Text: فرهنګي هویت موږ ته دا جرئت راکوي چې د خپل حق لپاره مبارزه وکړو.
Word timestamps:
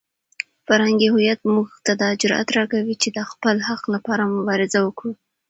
فرهنګي 0.67 1.07
هویت 1.13 1.39
موږ 1.53 1.67
ته 1.85 1.91
دا 2.01 2.09
جرئت 2.21 2.49
راکوي 2.57 2.95
چې 3.01 3.09
د 3.17 3.19
خپل 3.31 3.55
حق 3.67 3.83
لپاره 3.95 4.31
مبارزه 4.35 4.79
وکړو. 4.83 5.11